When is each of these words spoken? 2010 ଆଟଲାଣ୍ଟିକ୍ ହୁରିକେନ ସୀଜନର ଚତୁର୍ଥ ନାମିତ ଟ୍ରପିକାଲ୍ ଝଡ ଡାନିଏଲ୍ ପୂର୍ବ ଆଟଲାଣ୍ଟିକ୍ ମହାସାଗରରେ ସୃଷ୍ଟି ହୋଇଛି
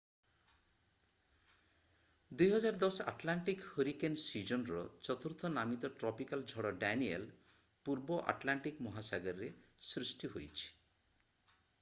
2010 2.39 2.97
ଆଟଲାଣ୍ଟିକ୍ 3.11 3.61
ହୁରିକେନ 3.73 4.21
ସୀଜନର 4.23 4.81
ଚତୁର୍ଥ 5.09 5.53
ନାମିତ 5.59 5.93
ଟ୍ରପିକାଲ୍ 6.03 6.47
ଝଡ 6.53 6.73
ଡାନିଏଲ୍ 6.85 7.29
ପୂର୍ବ 7.89 8.19
ଆଟଲାଣ୍ଟିକ୍ 8.35 8.81
ମହାସାଗରରେ 8.89 9.51
ସୃଷ୍ଟି 9.93 10.33
ହୋଇଛି 10.37 10.73